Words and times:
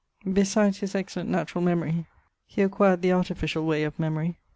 Besides 0.33 0.79
his 0.79 0.95
excellent 0.95 1.29
naturall 1.29 1.61
memorie, 1.63 2.07
he 2.47 2.63
acquired 2.63 3.03
the 3.03 3.09
artificiall 3.09 3.67
way 3.67 3.83
of 3.83 3.99
memorie. 3.99 4.39